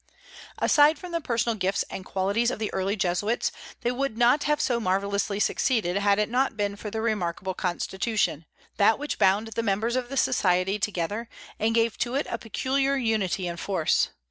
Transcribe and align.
Aside 0.57 0.97
from 0.97 1.11
the 1.11 1.21
personal 1.21 1.55
gifts 1.55 1.83
and 1.87 2.03
qualities 2.03 2.49
of 2.49 2.57
the 2.57 2.73
early 2.73 2.95
Jesuits, 2.95 3.51
they 3.81 3.91
would 3.91 4.17
not 4.17 4.45
have 4.45 4.59
so 4.59 4.79
marvellously 4.79 5.39
succeeded 5.39 5.95
had 5.97 6.17
it 6.17 6.27
not 6.27 6.57
been 6.57 6.75
for 6.75 6.89
their 6.89 7.03
remarkable 7.03 7.53
constitution, 7.53 8.45
that 8.77 8.97
which 8.97 9.19
bound 9.19 9.49
the 9.49 9.61
members 9.61 9.95
of 9.95 10.09
the 10.09 10.17
Society 10.17 10.79
together, 10.79 11.29
and 11.59 11.75
gave 11.75 11.99
to 11.99 12.15
it 12.15 12.25
a 12.31 12.39
peculiar 12.39 12.95
unity 12.95 13.47
and 13.47 13.59
force. 13.59 14.09